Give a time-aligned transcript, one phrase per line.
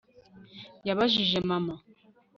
[0.87, 1.73] Yabajije mama